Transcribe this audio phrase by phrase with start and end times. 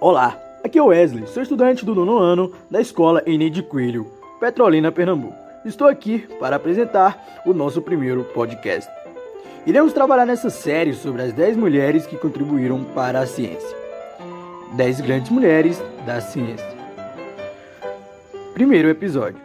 [0.00, 4.06] Olá, aqui é o Wesley, sou estudante do nono ano da escola Enem de Coelho,
[4.40, 5.34] Petrolina, Pernambuco.
[5.64, 8.90] Estou aqui para apresentar o nosso primeiro podcast.
[9.64, 13.76] Iremos trabalhar nessa série sobre as 10 mulheres que contribuíram para a ciência.
[14.72, 16.66] 10 grandes mulheres da ciência.
[18.52, 19.40] Primeiro episódio: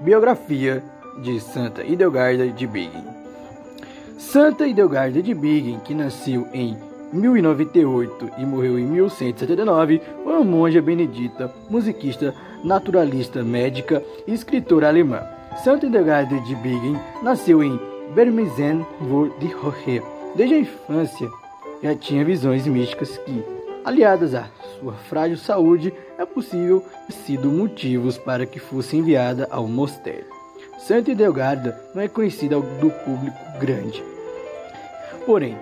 [0.00, 0.82] Biografia
[1.22, 3.06] de Santa Idelgarda de Bingen.
[4.18, 6.76] Santa Idelgarda de Bingen, que nasceu em
[7.12, 15.22] 1098 e morreu em 1179, foi uma monja benedita, musiquista, naturalista, médica e escritora alemã.
[15.62, 17.78] Santa Idelgarda de Bingen nasceu em
[18.14, 20.02] Bermesen vor die Hohe.
[20.34, 21.28] Desde a infância
[21.82, 23.42] já tinha visões místicas que,
[23.84, 29.66] aliadas à sua frágil saúde, é possível ter sido motivos para que fosse enviada ao
[29.66, 30.26] mosteiro.
[30.78, 34.04] Santa Idelgarda não é conhecida do público grande.
[35.24, 35.56] Porém,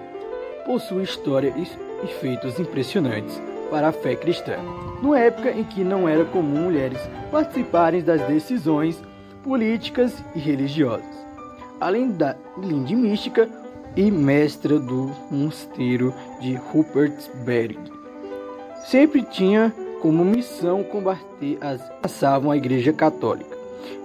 [0.64, 4.56] possui história e feitos impressionantes para a fé cristã,
[5.02, 9.02] numa época em que não era comum mulheres participarem das decisões
[9.42, 11.04] políticas e religiosas.
[11.80, 13.48] Além da linda mística
[13.96, 17.78] e mestra do mosteiro de Rupertsberg,
[18.86, 23.56] sempre tinha como missão combater as passavam a Igreja Católica.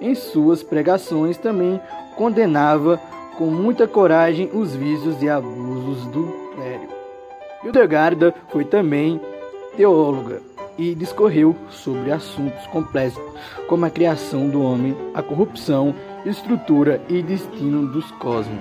[0.01, 1.79] Em suas pregações também
[2.15, 2.99] condenava
[3.37, 6.89] com muita coragem os vícios e abusos do clero.
[7.63, 9.19] Hildegarda foi também
[9.77, 10.41] teóloga
[10.77, 13.23] e discorreu sobre assuntos complexos
[13.67, 18.59] como a criação do homem, a corrupção, estrutura e destino dos cosmos,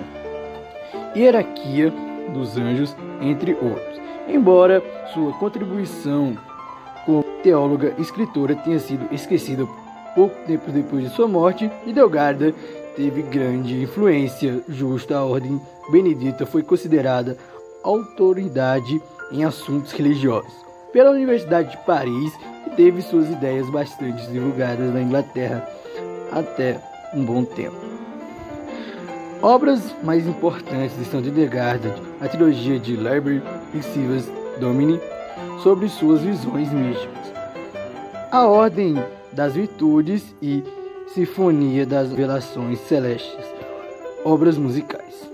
[1.15, 1.93] hierarquia
[2.33, 3.99] dos anjos, entre outros.
[4.27, 4.83] Embora
[5.13, 6.37] sua contribuição
[7.05, 9.65] como teóloga e escritora tenha sido esquecida
[10.13, 12.53] pouco tempo depois de sua morte, Hildegarda
[12.95, 15.17] teve grande influência justa.
[15.17, 17.37] A ordem benedita foi considerada
[17.83, 20.53] autoridade em assuntos religiosos
[20.91, 22.33] pela Universidade de Paris
[22.65, 25.67] e teve suas ideias bastante divulgadas na Inglaterra
[26.31, 26.81] até
[27.13, 27.77] um bom tempo.
[29.41, 33.41] Obras mais importantes de Santa Hildegarda, a trilogia de Liber
[33.71, 34.29] Principes
[34.59, 34.99] Domini,
[35.63, 37.33] sobre suas visões místicas.
[38.31, 38.95] A Ordem
[39.31, 40.63] das Virtudes e
[41.13, 43.45] Sinfonia das Revelações Celestes,
[44.25, 45.29] obras musicais.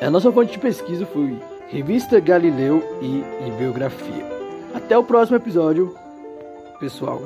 [0.00, 1.38] A nossa fonte de pesquisa foi
[1.68, 3.22] Revista Galileu e,
[3.58, 4.24] Biografia.
[4.72, 5.94] Até o próximo episódio,
[6.78, 7.20] pessoal.